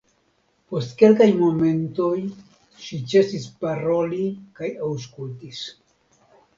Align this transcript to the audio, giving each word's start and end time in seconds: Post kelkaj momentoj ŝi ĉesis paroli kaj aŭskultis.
Post 0.69 0.95
kelkaj 1.01 1.27
momentoj 1.41 2.09
ŝi 2.87 3.01
ĉesis 3.13 3.47
paroli 3.63 4.27
kaj 4.59 4.75
aŭskultis. 4.91 5.67